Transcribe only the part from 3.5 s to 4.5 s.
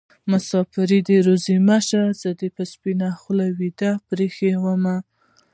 ويده پرې